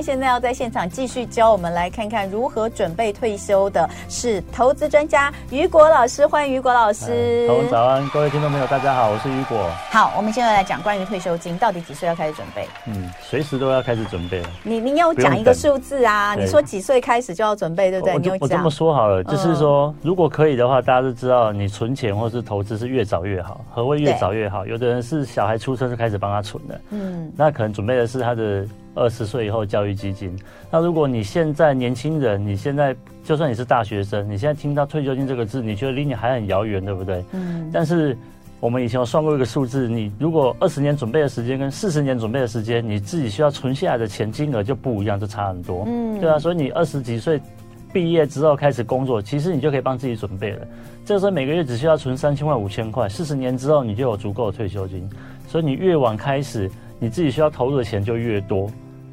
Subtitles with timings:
[0.00, 7.46] 天现在要在现场继续教我们来看看如何准备退休的是投资专家雨果老师，欢迎雨果老师。
[7.46, 9.58] 好，早安，各位听众朋友，大家好，我是雨果。
[9.90, 12.66] 好，我们现在来讲关于退休金，到底几岁要开始准备？
[12.86, 14.42] 嗯，随时都要开始准备。
[14.62, 16.34] 你你要讲一个数字啊？
[16.34, 18.14] 你说几岁开始就要准备，对不对？
[18.14, 23.60] 我我这么说好了，就是说，如果可以的话，大家都知道，你存钱或是投资是越早越好。
[23.70, 24.64] 何谓越早越好？
[24.64, 28.66] 有的人是小孩出生就开始帮他存的，嗯，那可能准备的是他的。
[28.94, 30.36] 二十岁以后教育基金。
[30.70, 32.94] 那如果你现在年轻人，你现在
[33.24, 37.24] 就算你是大学生，你现在听到退休金这个字，你觉得离你还很遥远，对不对？
[37.32, 37.70] 嗯。
[37.72, 38.16] 但是
[38.58, 45.84] 我们以前有算过一个数字，你如果二十年准备的时间跟四十年准备的时间，你自己需要存下来的钱金额就不一样，就差很多。
[45.86, 46.20] 嗯。
[46.20, 47.40] 对啊，所以你二十几岁
[47.92, 50.66] 毕业之后开始工作，其实你就可以帮自己准备了。
[51.04, 55.08] 这个时候每个月只需要存三千块、五千块，四十年之后你就有足够的退休金。
[55.46, 56.70] 所以你越晚开始。
[57.00, 58.70] 你自己需要投入的钱就越多，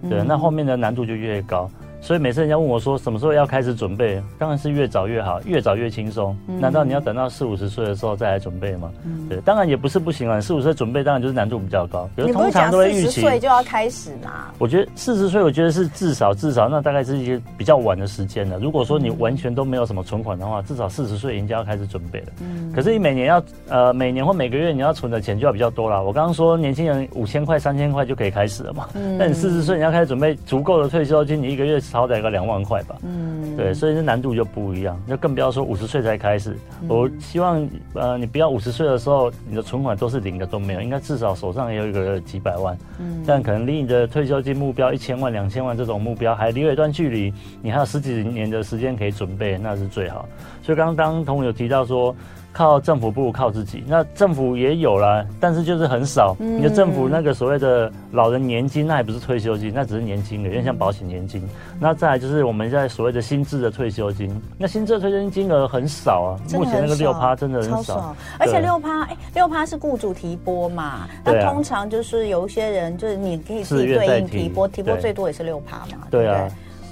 [0.10, 1.68] 对，那后面的难度就越高。
[2.08, 6.34] 所以每次人家问我说什么时候要开始准备，当然是越早越好，越早越轻松。
[6.48, 8.90] 难道你要等到四五十岁的时候再来准备吗？
[9.28, 10.40] 对，当然也不是不行啊。
[10.40, 12.10] 四五十岁准备当然就是难度比较高。
[12.16, 14.54] 比如通常都会预期四十岁就要开始嘛？
[14.58, 18.58] 我觉得四十岁，我觉得是至少至少那大概是一些比较晚的时间了。
[18.58, 22.28] 如果说你完全都没有什么存款的话，至少四十岁人家要开始准备了。
[22.40, 22.72] 嗯。
[22.74, 26.02] 可是你每年要呃每年或每个月你要存的钱就要比较多了。
[26.06, 28.88] 我刚刚说年轻人五千块三千块就可以开始了嘛。
[28.94, 29.18] 嗯。
[29.18, 31.82] 那你四十岁你要开始准备足够的退休金，你一个月。
[31.98, 36.56] 好歹个两万块吧，嗯，对，所以这难度就不一样，那更不要说五十岁才开始。
[36.82, 50.30] 嗯、我希望，呃，你不要五十岁的时候，你的存款都是零的都没有，应该至少手上也有一个几百万，嗯，但可能离你的退休金目标一千万、两千万这种目标还离有一段距离，你还有十几年的时间可以准备，那是最好。
[50.62, 52.16] 所以刚刚当同有提到说。
[52.54, 53.84] 靠政府不如靠自己。
[53.88, 56.36] 那政府也有啦，但是就是很少。
[56.40, 61.48] 你的政府那个所谓的老人年金，那还不是退休金，那只是年金的，有点像保险年金。
[61.80, 66.40] 那再来就是我们在所谓的新制的退休金，那新制的退休金金额很少啊。
[66.54, 71.08] 目前那个六趴真的很少，而且六趴，哎，六趴是雇主提拨嘛？
[71.24, 76.08] 那通常就是有一些人就是你可以自己对应提拨，提拨最多也是六趴嘛？
[76.10, 76.50] 对啊。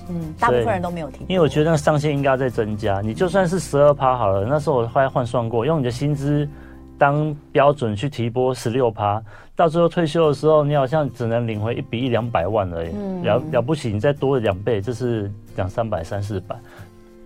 [0.09, 3.01] 嗯，大部分人都没有听，因为我觉得那上限应该要再增加。
[3.01, 6.47] 你就算是十二趴好了，那时候我后来换算过，用你的薪资
[6.97, 9.21] 当标准去提拨十六趴，
[9.55, 12.91] 到最后退休的时候，你好像只能领回一笔一两百万而已。
[12.94, 16.55] 嗯，了了不起，你再多两倍，这是两三百、三四百，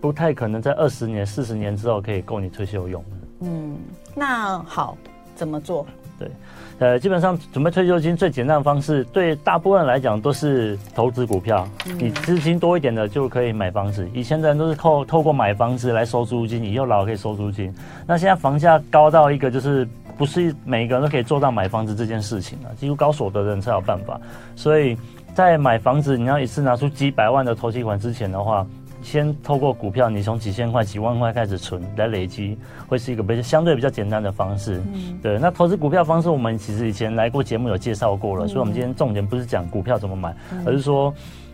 [0.00, 3.04] 不太可能在二十年、四十年之后可以够你退休用。
[3.40, 3.76] 嗯，
[4.14, 4.96] 那好，
[5.34, 5.86] 怎么做？
[6.20, 6.30] 对。
[6.78, 11.68] 呃，基本上准备退休金最简单的方式，对大部分人来讲都是投资股票。
[11.86, 14.08] 嗯、你资金多一点的就可以买房子。
[14.14, 17.74] 以前的人都是透透过买房子来收租金，以后老了可以收租金。
[18.06, 19.86] 那现在房价高到一个就是
[20.16, 24.18] 不是每一个人都可以做到买房子这件事情啊，几乎高所得的人才有办法。
[24.56, 24.96] 所以
[25.34, 28.66] 在买房子你要一次拿出几百万的头期款之前的话。
[29.02, 32.56] 先透过股票，你从几千块、几万块开始存来累积，
[32.86, 34.82] 会是一个比较相对比较简单的方式。
[34.92, 35.38] 嗯，对。
[35.38, 41.12] 那投资股票方式，我们其实以前来过节目有介绍过了，嗯、所以我们今天重点不是讲股票怎么买，嗯、而是说。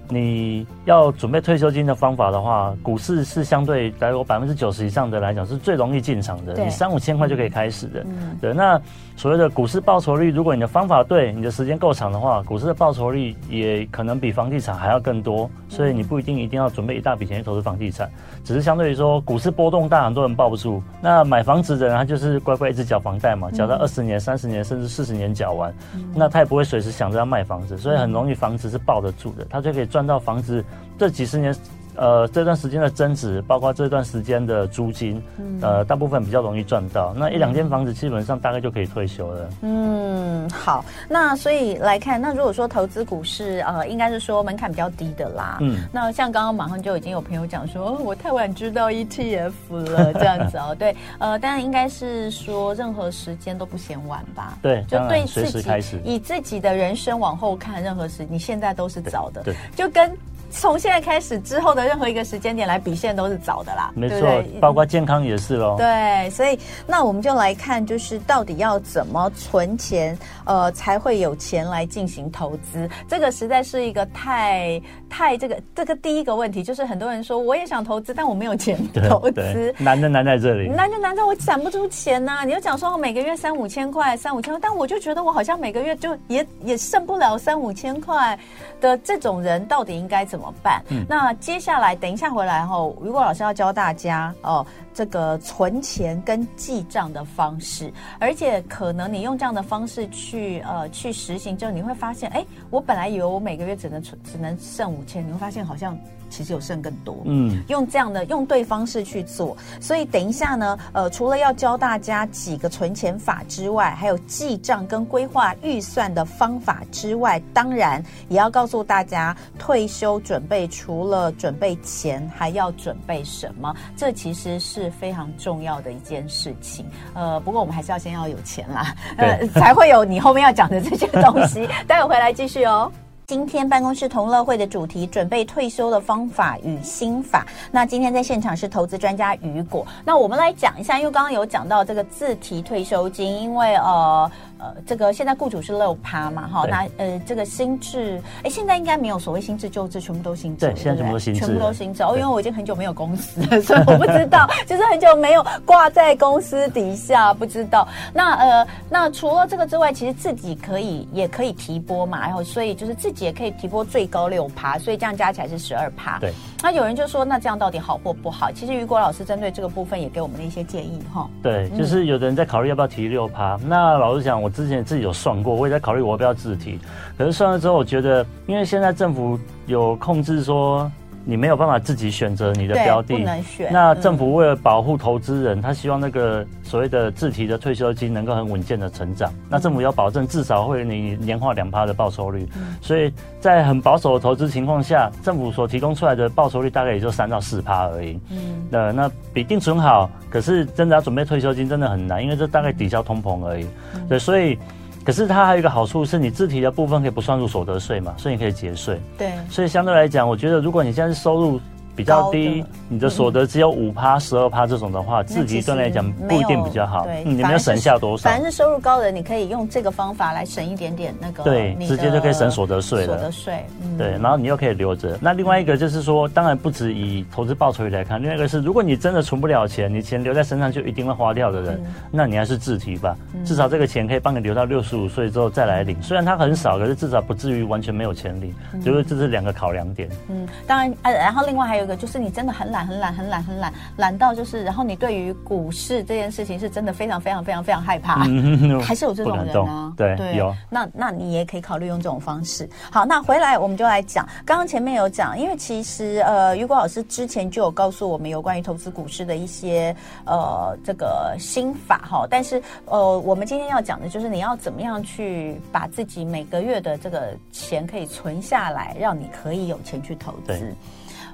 [0.08, 6.54] 你要准备退休金的方法的话，股市是相对来说百分之九十以上的来讲是最容易进场的。
[6.62, 8.04] 你三五千块就可以开始的。
[8.04, 8.80] 嗯、对，那
[9.16, 15.50] 所谓的股市报酬率，如果你的方法对，你的时间够长的话，股市的报酬率也可能比房地产还要更多。
[15.68, 18.08] 所以你不一定一定要准备一大笔钱去投资房地产，
[18.44, 20.80] 只是相对于说股市波动大，很多人抱不住。
[21.00, 29.88] 那买房子的人他就是乖乖一直缴房贷嘛，缴到二十年、三十年甚至四十年缴完，嗯、那他也不会随时想着要卖房子，所以很容易房子是抱得住的，他就可以。
[29.96, 30.62] 赚到房子
[30.98, 31.56] 这几十年，
[31.96, 35.22] 呃，这段时间的增值，包括这段时间的租金，
[35.60, 37.14] 呃，大部分比较容易赚到。
[37.16, 39.48] 那一两间房子基本上大概就可以退休了。
[39.62, 45.58] 嗯，好，那所以来看，那如果说投资股市，呃，应该是说门槛比较低的啦。
[45.60, 50.76] 嗯，那像刚刚马上就已经有朋友讲说，我太晚知道 ETF 了， 这样子哦。
[50.78, 54.58] 对，呃，当然应该是说任何时间都不嫌晚吧。
[54.60, 59.42] 对，就对自己开始，以自己的人生往后看，任何时你现在都是早的。
[59.42, 60.10] 对，就跟。
[60.50, 63.90] 从现在开始之后的任何一个时间点来比，现在都是早的啦。
[63.94, 65.76] 没错，对对，包括健康也是喽。
[65.76, 72.88] 对，所以那我们就来看，就是到底要怎么存钱，呃，才会有钱来进行投资。
[73.08, 82.44] 这个实在是一个太太这个这个第一个问题，就是很多人说我也想投资，但我没有钱投资，难就难在这里，难就难在我攒不出钱呐、啊。
[82.44, 88.38] 你就讲说我每个月三五千块，三五千块，但我就觉得我好像每个月就也也剩不了三五千块
[88.80, 90.46] 的这种人，到底应该怎么？
[90.62, 90.82] 办？
[90.88, 94.64] 嗯，那接下来等一下回来后，如果老师要教大家哦，
[94.94, 105.96] 这个存钱跟记账的方式，而且可能你用这样的方式去呃去实行之后，你会发现，哎，我本来以为我每个月只能存只能剩五千，你会发现好像。
[106.28, 123.72] 其实有剩更多，嗯，用这样的用对方式去做，所以等一下呢，呃，除了要教大家几个存钱法之外，还有记账跟规划预算的方法之外，当然也要告诉大家退休准备除了准备钱，还要准备什么？
[123.96, 126.84] 这其实是非常重要的一件事情。
[127.14, 131.68] 呃，不过我们还是要先要有钱啦，呃， 才会有你后面要讲的这些东西。
[131.86, 132.90] 待会回来继续哦。
[133.26, 137.44] 今天办公室同乐会的主题，准备退休的方法与心法。
[137.72, 139.84] 那今天在现场是投资专家雨果。
[140.04, 144.30] 那我们来讲一下，因为刚刚有讲到这个自提退休金，因为呃。
[144.58, 152.02] 呃，这个现在雇主是六趴嘛，哈，那呃，这个新制，哎，现在应该没有所谓新制旧制，全部都新制，对，现在全部都新制，全部都新制。
[152.02, 157.86] 哦，因为我已经很久没有公司了，所以我不知道， 就是很久没有挂在公司底下，不知道。
[158.12, 166.18] 那呃，那除了这个之外，其实自己可以也可以提拨嘛，然后所以就是自己也可以提拨最高六趴，所以这样加起来是十二趴。
[166.18, 166.32] 对。
[166.62, 168.50] 那有人就说，那这样到底好或不好？
[168.50, 171.28] 其实雨果老师针对这个部分也给我们了一些建议哈。
[171.42, 173.58] 对，就是有的人在考虑要不要提六趴。
[173.66, 176.80] 那老实讲，我之前自己有算过，我也在考虑我要不要自提。
[177.16, 180.90] 可是算了之后，我觉得，因为现在政府有控制说。
[181.28, 183.68] 你没有办法自己选择你的标的，不能选。
[183.72, 189.28] 那政府为了保护投资人，嗯，他希望那个所谓的自提的退休金能够很稳健的成长。
[189.32, 192.76] 嗯，那政府要保证至少会你年化两趴的报酬率，嗯。
[192.80, 198.20] 所以在很保守的投资情况下，政府所提供出来的报酬率大概也就三到四趴而已。
[198.30, 203.66] 嗯，那那比定存好，可是真的要准备退休金真的很难，因为这大概抵消通膨而已。
[203.96, 204.56] 嗯，对，所以。
[205.06, 209.00] 可是它还有一个好处是，你自提的部分可以不算入所得税嘛，所以你可以节税。
[209.16, 211.60] 对，所以相对来讲，我觉得如果你现在是收入。
[211.96, 217.04] 比较低，你的所得只有五趴、十二趴这种的话，自己对来讲不一定比较好。
[217.04, 218.28] 对，你们要省下多少？
[218.28, 221.42] 反正是收入高的，你可以用这个方法来省一点点那个。
[221.42, 223.06] 对，直接就可以省所得税了。
[223.06, 225.18] 所得税，嗯，对，然后你又可以留着。
[225.20, 236.00] 那另外一个就是说，当然不止以投资报酬率来看，另外一个是，如果你真的存不了钱，你钱留在身上就一定会花掉的人，那你还是自提吧，至少这个钱可以帮你留到六十五岁之后再来领。
[236.02, 238.54] 虽然它很少，可是至少不至于完全没有钱领。
[238.84, 240.08] 就是这是两个考量点。
[240.28, 242.66] 嗯，当然，呃，然后另外还有一个就是你真的很。
[242.66, 249.92] 很懒，很懒，很懒，很懒，懒到就是，然后你对于股市这件事情是真的非常非常非常非常害怕，嗯、还是有这种人啊？
[249.96, 250.52] 对，对，有。
[250.68, 252.68] 那那你也可以考虑用这种方式。
[252.90, 259.94] 好，那回来我们就来讲，刚刚前面有讲，因为其实呃，雨果老师之前就有告诉我们有关于投资股市的一些
[260.24, 270.74] 呃这个心法哈，但是呃，我们今天要讲的就是你要怎么样去把自己每个月的这个钱可以存下来，让你可以有钱去投资。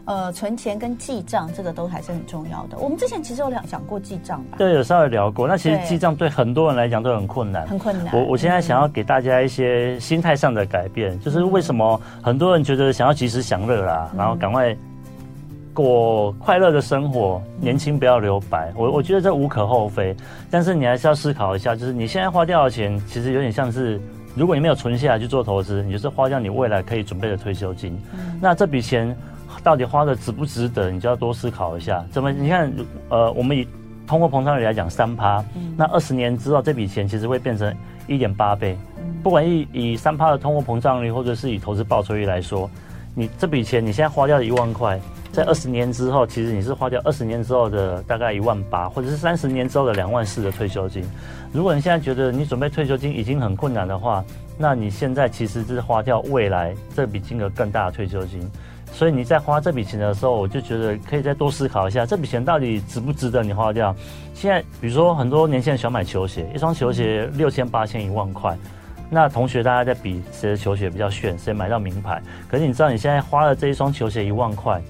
[0.04, 2.76] 呃，存钱跟记账这个都还是很重要的。
[2.78, 4.56] 我们之前其实有聊讲过记账吧？
[4.58, 5.46] 对，有稍微聊过。
[5.46, 8.12] 那其实记账对很多人来讲都很困难，很困难。
[8.12, 14.76] 我我现在想要给大家一些心态上的改变，嗯，就是为什么很多人觉得想要及时享乐啦，嗯，然后赶快
[15.72, 18.72] 过快乐的生活，嗯，年轻不要留白。
[18.76, 20.16] 我我觉得这无可厚非，
[20.50, 24.00] 但是你还是要思考一下，就是你现在花掉的钱，其实有点像是，
[24.34, 27.96] 如果你没有存下来去做投资，你就是花掉你未来可以准备的退休金。
[28.12, 29.16] 嗯，那这笔钱。
[29.62, 30.90] 到底花的值不值得？
[30.90, 32.04] 你就要多思考一下。
[32.10, 32.32] 怎么？
[32.32, 32.72] 你看，
[33.08, 33.66] 呃，我们以
[34.06, 35.44] 通货膨胀率来讲，三趴，
[35.76, 37.74] 那二十年之后这笔钱其实会变成
[38.06, 38.76] 一点八倍。
[39.22, 42.68] 不管以以三趴的通货膨胀率，或者是以投资报酬率来说，
[43.14, 44.98] 你这笔钱你现在花掉了一万块，
[45.30, 51.04] 在二十年之后，其实你是花掉二十年之后的大概一万八，或者是三十年之后的两万四的退休金。
[51.52, 54.24] 如果你现在觉得你准备退休金已经很困难的话，
[54.58, 58.40] 那你现在其实是花掉未来这笔金额更大的退休金。
[58.92, 63.94] 所以你在花这笔钱的时候，我就觉得可以再多思考一下，这笔钱到底值不值得你花掉。
[64.34, 68.56] 现在比如说很多年轻人想买球鞋，一双球鞋六千、八千、一万块，
[69.10, 72.22] 那同学大家在比谁的球鞋比较炫，谁买到名牌。
[72.48, 74.80] 可是你知道你现在花了这一双球鞋一万块，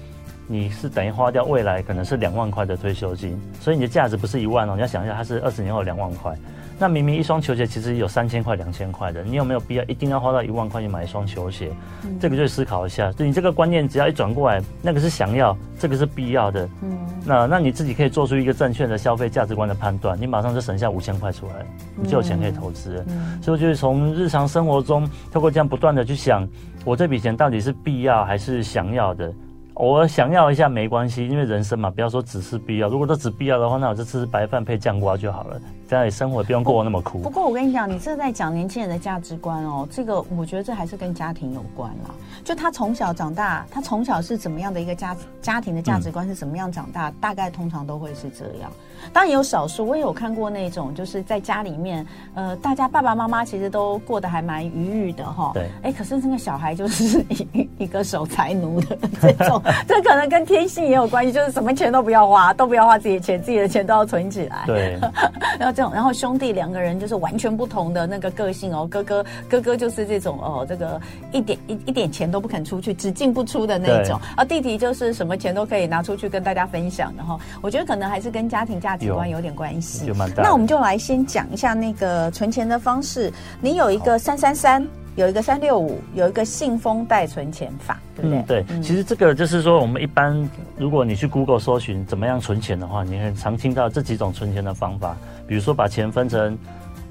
[0.47, 6.35] 你是等于花掉未来可能是两万块的退休金，所以你的价值不是一万哦，你要想一下，它是二十年后两万块。
[6.79, 11.71] 那明明一双球鞋其实有三千块、两千块的，你有没有必要一定要花到一万块去买一双球鞋？
[12.03, 13.11] 嗯，这个就思考一下。
[13.13, 16.67] 就你这个观念，只要一转过来，那个是想要，这个是必要的。
[16.81, 21.65] 嗯，那那你自己可以做出一个正确的消费价值观的判断，你马上就省下五千块出来，
[21.95, 23.03] 你就有钱可以投资。
[23.07, 26.47] 嗯，所以就是从日常生活中，透过这样不断的去想，
[26.83, 29.31] 我这笔钱到底是必要还是想要的。
[29.75, 32.87] 偶尔想要一下没关系，因为人生嘛，不要说只是必要。
[32.87, 35.59] 如果都只必要的话，那我就吃白饭配酱瓜就好了。
[35.93, 37.19] 在生活不用过那么苦。
[37.19, 42.09] 不过我跟你讲，你这在讲年轻人的价值观哦，这个我觉得这还是跟家庭有关啦。
[42.43, 48.71] 就他从小长大，他从小是怎么样的一个家家庭的价值观是怎么样长大，嗯、大概通常都会是这样。
[49.11, 55.51] 当然有少数，我也有看过那种，就是在家里面，呃，大家爸爸妈妈其实都过得还蛮愉悦的哈。
[55.53, 55.69] 对。
[55.83, 64.63] 哎，可是那个小孩就是一一个守财奴的 这种，这可能跟天性也有关系，就是什么钱都不要花，都不要花自己的钱，自己的钱都要存起来。
[64.65, 64.97] 对。
[65.59, 68.87] 然后这种，然后兄弟两个人就是完全不同的那个个性哦。
[68.89, 71.01] 哥哥哥哥就是这种哦，这个
[71.33, 74.17] 一点一一点钱都不肯出去，只进不出的那种。
[74.37, 77.37] 而弟弟就是什么钱都可以拿出去跟大家分享的哈。
[77.61, 80.09] 我觉得可能还是跟家庭价值观有点关系。
[80.37, 83.29] 那我们就来先讲一下那个存钱的方式。
[83.59, 84.87] 你有一个三三三。
[85.15, 88.39] 有一个三六五，有一个信封袋存钱法，对不对？
[88.39, 95.15] 嗯、对，嗯、其实这个就是说，我们一般如果你去 Google 搜寻怎么样存钱的话，你很常听到这几种存钱的方法。
[95.47, 96.57] 比如说把钱分成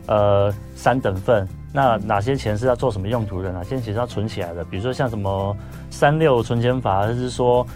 [0.07, 3.53] 呃三等份，那哪些钱是要做什么用途的？
[3.53, 4.65] 哪些钱是要存起来的？
[4.65, 5.57] 比如说像什么
[5.91, 7.67] 三六存钱法，就是说。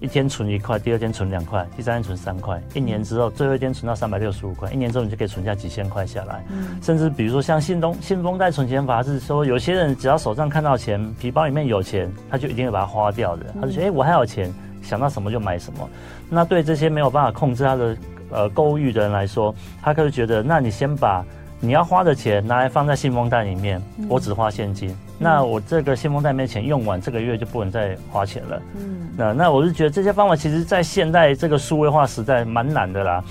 [0.00, 6.44] 一天存一块，第二天存两块，第三天存三块，一年之后最后一天存到三百六十五块，一年之后你就可以存下几千块下来。
[6.50, 13.46] 嗯，甚至比如说像信东信封袋存钱法，是说有些人只要手上看到钱，皮包里面有钱，他就一定会把它花掉的。
[13.60, 14.52] 他就觉得哎、欸，我还有钱，
[14.82, 15.88] 想到什么就买什么。
[16.30, 17.96] 那对这些没有办法控制他的
[18.30, 19.52] 呃购物欲的人来说，
[19.82, 21.24] 他可以觉得，那你先把
[21.60, 24.94] 你要花的钱拿来放在信封袋里面，我只花现金。
[25.18, 28.62] 那我这个信封袋里面钱用完，这个月就不能再花钱了。
[28.76, 33.24] 嗯，那那我是觉得这些方法其实，在现代这个数位化时代蛮难的啦。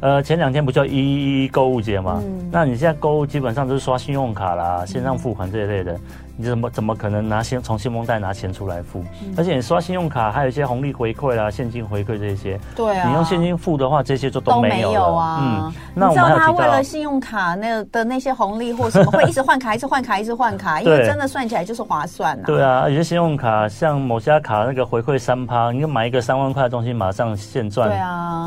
[0.00, 2.22] 呃，前两天不叫一一一购物节吗？
[2.24, 5.98] 嗯，那你现在购物基本上都是刷信用卡啦、线上付款这一类的。
[6.40, 9.04] 你怎么怎么可能拿信从信封袋拿钱出来付？
[9.22, 12.58] 嗯、而且你刷信用卡还有一些红利回馈啦、现金回馈这些。
[12.74, 13.06] 对啊。
[13.06, 15.38] 你用现金付的话，这些就都没有，都没有啊。
[15.42, 15.72] 嗯。
[15.94, 22.42] 那我们还你知道他为了信用卡那的那些红利或什么，会一直换卡，一直换卡，一直换卡， 因为真的算起来就是划算啊。
[22.46, 27.90] 对啊，有些信用卡像某家卡那个回馈三趴，你就买一个三万块的东西，马上现赚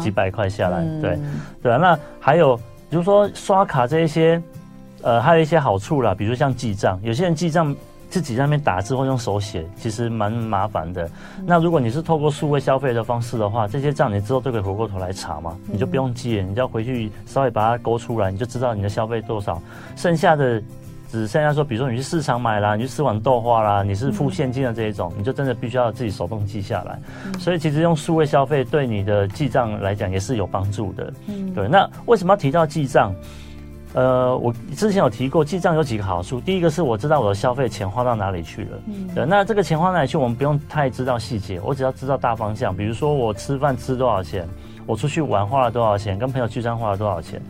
[0.01, 0.83] 几百块下来。
[0.99, 1.15] 对啊。
[1.15, 1.19] 对
[1.61, 2.57] 对啊，那还有
[2.89, 4.41] 比如说刷卡这一些。
[5.03, 7.75] 呃，还有一些好处啦，比如像记账，有些人记账
[8.09, 11.05] 自己在那边打字或用手写，其实蛮麻烦的。
[11.39, 19.61] 嗯、那如果你是透过数位消费的方式的话，这些账你之后都可以回过头来查嘛，你就不用记了，你就要回去稍微把它勾出来，你就知道你的消费多少。
[19.95, 20.61] 剩下的
[21.11, 26.99] 只剩下说，比如说你去市场买啦，你去吃碗豆花啦，你是付现金的这一种，嗯、你就真的必须要自己手动记下来。
[27.25, 31.13] 嗯、所以其实用数位消费对你的记账来讲也是有帮助的。
[31.27, 31.67] 嗯，对。
[31.67, 33.13] 那为什么要提到记账？
[33.93, 36.39] 呃，我之前有提过，记账有几个好处。
[36.39, 38.79] 第一个是我知道我的消费钱花到哪里去了。
[38.87, 39.07] 嗯。
[39.13, 42.75] 对，那这个钱花哪里去，我们不用太知道细节，我只要知道大方向。
[42.75, 44.47] 比如说我吃饭吃多少钱，
[44.85, 47.41] 我出去玩花了多少钱，跟朋友聚餐花了多少钱。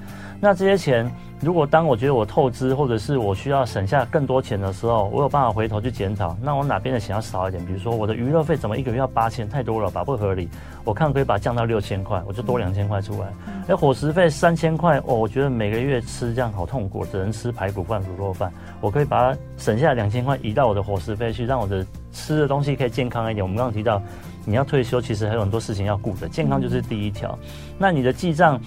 [0.44, 1.10] 那这些钱，
[1.40, 7.66] 如果当我觉得我透支，或者是我需要省下更多钱的时候，我有办法回头去检讨，那我哪边的钱要少一点？
[7.66, 10.50] 比如说我的娱乐费怎么一个月要八千，太多了吧，不合理。
[10.84, 13.28] 我看可以把它降到六千块，我就多两千块出来。
[13.28, 18.52] 哎、嗯，伙食费三千块，哦，我觉得每个月吃这样好痛苦，只能吃排骨饭、卤肉饭。
[18.82, 23.42] 我可以把它省下两千块移到我的伙食费去，让我的吃的东西可以健康一点。
[23.42, 24.02] 我们刚刚提到，
[24.44, 27.40] 你要退休，其实还有很多事情要顾的，健康就是第一条。
[27.42, 27.48] 嗯、
[27.78, 28.60] 那你的记账。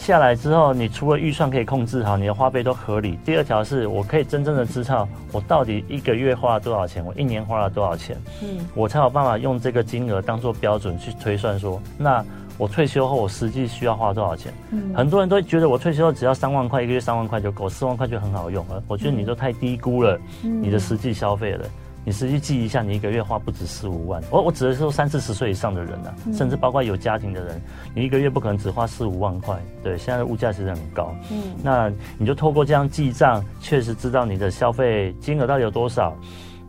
[0.00, 3.18] 下来之后，你除了预算可以控制好，你的花费都合理。
[3.22, 12.24] 第二条是我可以真正的知道我到底一个月花了多少钱，我一年花了多少钱，嗯，我才有办法用这个金额当做标准去推算说，那
[12.56, 14.50] 我退休后我实际需要花多少钱？
[14.70, 18.82] 嗯，很多人都觉得我退休后只要三万块，一个月三万块就够，四万块就很好用了。
[18.88, 21.66] 我觉得你都太低估了你的实际消费了。
[22.04, 24.22] 你实际记一下，你一个月花不止四五万。
[24.30, 27.60] 我我指的是说三四十岁以上的人啊，嗯、甚至包括有家庭的人，
[27.94, 29.56] 你一个月不可能只花四五万块。
[29.82, 31.14] 对，现在的物价其实很高。
[31.30, 36.16] 嗯，那你就透过这样记账，确实知道你的消费金额到底有多少，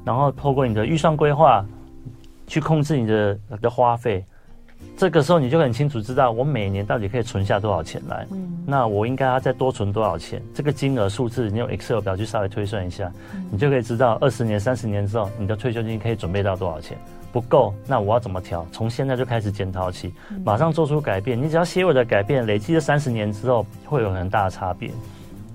[0.04, 1.66] 然后透过你的预算规划，
[2.46, 4.24] 去控制你的的花费。
[4.98, 10.42] 这个时候你就很清楚知道我每年到底可以存下多少钱来，嗯，那我应该要再多存多少钱？
[10.54, 16.98] 这个金额数字你用 Excel 表去稍微推算一下，嗯，你就可以知道二十年、三十年之后你的退休金可以准备到多少钱。
[17.34, 18.68] 不够，那我要怎么调？
[18.74, 21.42] 从现在就开始检讨起，马上做出改变。
[21.42, 24.92] 你只要些微的改变，累积了三十年之后会有很大的差别。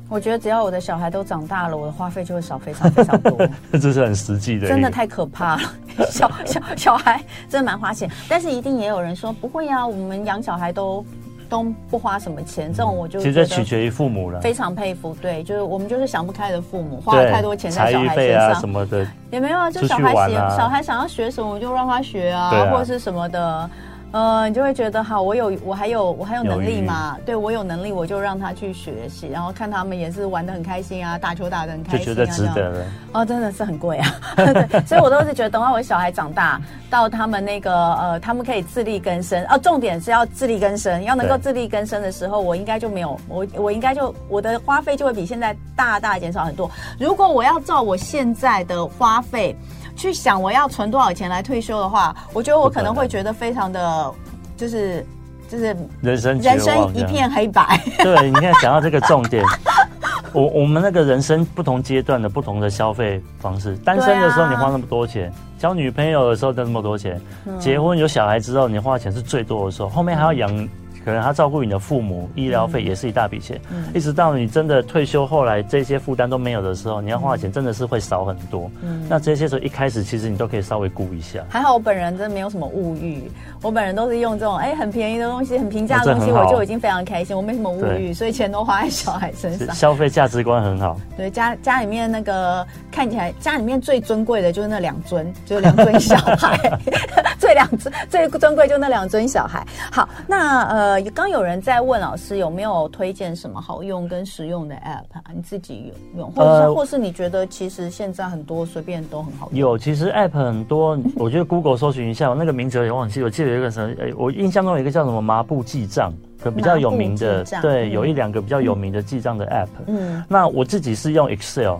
[0.08, 3.38] 我觉得只要我的小孩都长大了，我的花费就会少非常非常多。
[3.72, 5.62] 这是很实际的，真的太可怕了。
[6.10, 11.04] 小小小孩真的蛮花钱，但是一定也有人说不会啊，我们养小孩都
[11.48, 12.72] 都不花什么钱。
[12.72, 15.16] 这种我就其实取决于父母了，非常佩服。
[15.20, 19.70] 对，就是我们就是想不开的父母，花了太多钱在小孩身上，啊、什么的也没有啊。
[19.70, 23.70] 就小孩喜、啊、小孩想要学什么，我就让他学啊，啊或者是什么的。
[24.12, 27.18] 呃，你就会觉得好，我有我还有我还有能力嘛？
[27.26, 32.84] 对，我有能力，我就让他去学习，然后看他们也是玩的很开心啊，打球打的很开心，啊，就觉得值得了。
[33.12, 36.58] 哦，真的是很贵啊，对， 所以我都是觉得等到我小孩长大，
[36.88, 46.70] 到他们那个呃，他们可以自力更生啊，重点是要自力更生，要能够自力更生的时候，我应该就没有我我应该就我的花费就会比现在大大减少很多。
[46.98, 49.54] 如果我要照我现在的花费。
[49.96, 54.12] 去想我要存多少钱来退休的话，我觉得我可能会觉得非常的，
[54.56, 55.04] 就是
[55.48, 57.80] 就是人生人生一片黑白。
[57.98, 59.42] 对，你看讲到这个重点，
[60.32, 67.20] 我我们那个人生不同阶段的不同的消费方式，单身的时候你花那么多钱，交女朋友的时候挣那么多钱，
[67.58, 70.68] 结婚有小孩之后你花钱是最多的时候，后面还要养。
[71.06, 78.68] 可能他照顾你的父母，医疗费也是一大笔钱，嗯，一直到你真的退休，后来这些负担都没有的时候，你要花的钱真的是会少很多。
[78.82, 81.44] 嗯，那这些时候一开始其实你都可以稍微顾一下。
[81.48, 83.30] 还好我本人真的没有什么物欲，
[83.62, 89.72] 我本人都是用这种哎很便宜的东西，很平价的东西，我就已经非常开心，我没什么物欲，所以钱都花在小孩身上。
[89.72, 90.98] 消费价值观很好。
[91.16, 96.58] 对，家家里面那个看起来家里面最尊贵的就是那两尊，就是两尊小孩，
[97.38, 99.64] 最两尊最尊贵就那两尊小孩。
[99.92, 101.76] 好，那呃刚有人在。
[101.76, 105.22] 在问老师有没有推荐什么好用跟实用的 App 啊？
[105.34, 109.60] 你自己有用，或者是、呃、或是你觉得其实现在很多随便都很好用。
[109.60, 119.68] 有，其实 App 很多，我觉得 Google 搜寻一下，我那个名字有点忘记，我记得有一个什么，哎，我印象中有一个叫什么麻布记账，可比较有名的，对，有一两个比较有名的记账的 App。
[119.86, 121.76] 嗯，那我自己是用 Excel，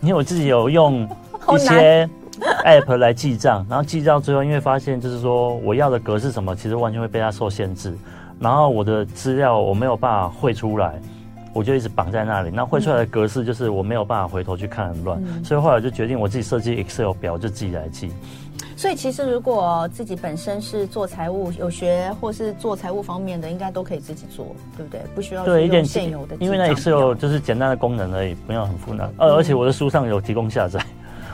[0.00, 1.06] 因为我自己有用
[1.52, 2.08] 一些
[2.64, 7.92] App 来记账，然后记到最后，因为发现就是说我要的格式什么，其实完全会被它受限制。
[8.40, 11.00] 然后我的资料我没有办法汇出来，
[11.52, 12.50] 我就一直绑在那里。
[12.52, 18.10] 那汇出来的格式就是我没有办法回头去看很乱，嗯、所以后来就决定我自己设计 Excel 表，就自己来记。
[18.76, 24.44] 所以其实如果自己本身是做财务有学或是做财务方面的，应该都可以自己做，
[24.76, 25.00] 对不对？
[25.14, 29.04] 不需要对一点现有的，因为那 Excel 就是简单的功能而已，没有很复杂。
[29.18, 30.84] 呃、嗯，而且我的书上有提供下载。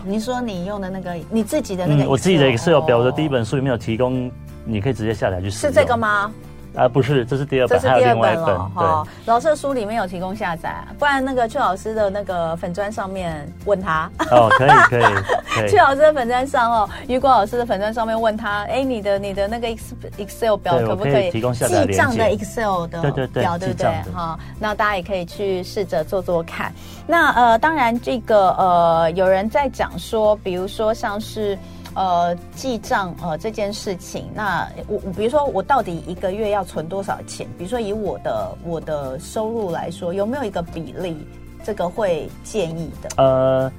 [0.05, 4.31] 你说你用的那个你自己的那个嗯，我自己的 Excel 表，我的第一本书里面有提供，
[4.65, 5.67] 你可以直接下载去试。
[5.67, 6.31] 是这个吗？
[6.75, 9.07] 啊，不是，这是第二本，这是第二本了哈。
[9.27, 15.69] 老师的书里面有提供下载，不然那个阙老师的那个粉砖上面问他哦，可以可以。
[15.69, 19.69] 阙 老师的粉砖上哦，雨果老师的粉砖上面问他，哎，你的你的那个
[20.17, 21.85] Excel 表可不可以提供下载？
[21.87, 23.87] 记账的 Excel 的表，对对表，对不对？
[24.15, 26.73] 哈，那大家也可以去试着做做看。
[27.07, 31.59] 那呃，当然这个呃，有人在讲说，比如说像是。
[31.95, 37.47] 呃，记账呃这件事情，那我比如说我到底一个月要存多少钱？
[37.59, 41.17] 比如说以我的我的收入来说，有没有一个比例？
[41.63, 43.11] 这个会建议的？
[43.17, 43.73] 呃，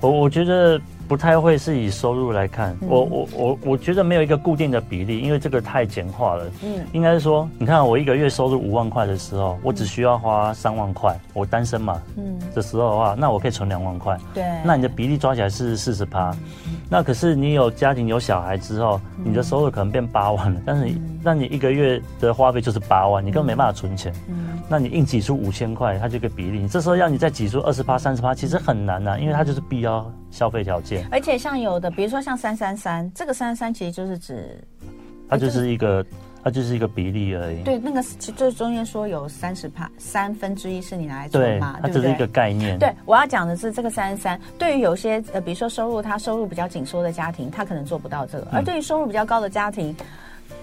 [0.00, 0.80] 我我觉得。
[1.08, 6.44] 不太会是以收入来看，嗯、我我我我觉得没有一个固定的比例，因为这个太简化了。
[6.62, 14.18] 嗯，应该是说，你看我一个月收入五万块的时候，我只需要花三万块，我单身嘛，嗯，的时候的话，那我可以存两万块。
[14.34, 16.34] 对，那你的比例抓起来是四十趴。
[16.88, 24.12] 那可是你有家庭有小孩之后，你的收入可能变八万了，但是那你一个月的花费就是八万，你根本没办法存钱。
[24.28, 31.08] 嗯，那你硬挤出五千块，它就一个比例，你这时候要你再挤出二十趴、三十趴，其实很难呐、啊，因为它就是必要消费条件。
[31.10, 34.62] 而且像有的，比如说像三三三，这个三三三其实就是指，
[35.30, 36.04] 它就是一个，
[36.44, 37.62] 它就是一个比例而已。
[37.62, 42.78] 对，那个就是中间说有三十帕，三分之一是你拿来存嘛，对，它只是一个概念。
[42.78, 49.96] 对，我要讲的是这个三三三，对于有些呃，比如说收入他收入比较紧缩的家庭，他可能做不到这个，嗯、而对于收入比较高的家庭。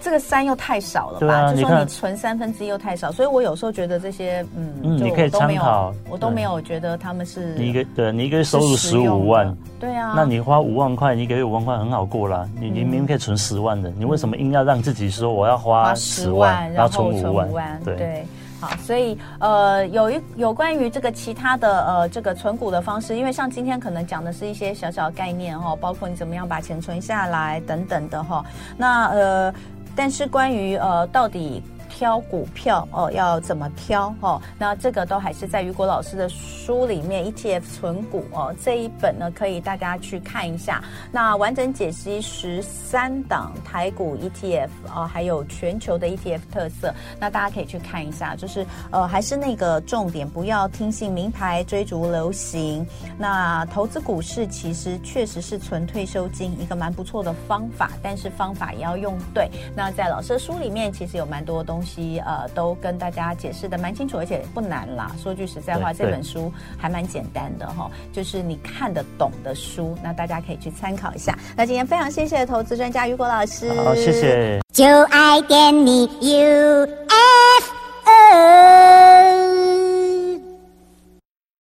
[0.04, 1.34] 这个三又太少了吧？
[1.34, 12.46] 啊、就说你存三分之一又太少，所以我有时候觉得这些，嗯，嗯，你可以参考，我都没有觉得他们是你一个对，你一个月收入十五万，对啊，那你花五万块，你一个月五万块很好过啦。
[12.60, 17.80] 你你明明可以存十万的，你为什么硬要让自己说我要花十万，然后存五万？
[17.82, 17.96] 对。
[17.96, 18.26] 对
[18.60, 28.42] 好，所以呃，有一有关于这个其他的呃这个存股的方式，因为像今天可能讲的是一些小小的概念哈，包括你怎么样把钱存下来等等的哈。
[28.76, 29.54] 那呃，
[29.94, 31.62] 但是关于呃到底。
[31.96, 34.42] 挑股票哦，要怎么挑哦？
[34.58, 40.82] 那这个都还是在雨果老师的书里面，ETF 存股哦这一本呢，可以大家去看一下。
[41.12, 48.34] 那完整解析十三档台股 ETF 啊，还有全球的 ETF 特色，那大家可以去看一下。
[48.34, 52.84] 就是呃，还是那个重点，不要听信名牌，追逐流行。
[53.16, 59.48] 那投资股市其实确实是存退休金一个蛮不错的方法，但是方法也要用对。
[59.76, 65.14] 那在老师的书里面，其实有蛮多东东西呃都跟大家解释的蛮清楚，而且不难啦。
[65.22, 71.38] 说句实在话，这本书还蛮简单的哈，就是你看得懂的书，那大家可以去参考一下。
[71.54, 74.60] 那今天非常谢谢投资专家雨果老师，好，谢谢。
[74.72, 76.94] 就爱点你 UFO。